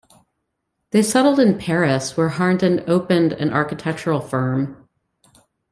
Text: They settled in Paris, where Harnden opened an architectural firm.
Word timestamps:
They 0.89 1.03
settled 1.03 1.39
in 1.39 1.59
Paris, 1.59 2.17
where 2.17 2.29
Harnden 2.29 2.83
opened 2.89 3.33
an 3.33 3.53
architectural 3.53 4.19
firm. 4.19 4.87